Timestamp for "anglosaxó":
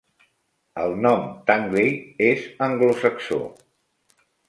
2.71-3.43